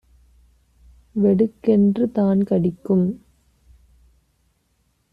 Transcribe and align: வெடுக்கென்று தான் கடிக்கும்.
வெடுக்கென்று 1.15 2.11
தான் 2.11 2.43
கடிக்கும். 2.43 3.05